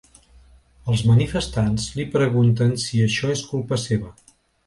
Els 0.93 1.03
manifestants 1.09 1.85
li 1.99 2.07
pregunten 2.15 2.73
si 2.85 3.05
això 3.09 3.31
és 3.35 3.47
culpa 3.51 3.79
seva. 3.87 4.13